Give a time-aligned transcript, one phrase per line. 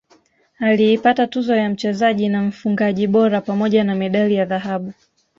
[0.59, 4.93] aliipata tuzo ya mchezaji na mfungaji bora pamoja na medali ya dhahabu